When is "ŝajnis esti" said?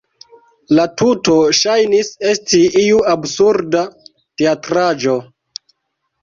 1.57-2.61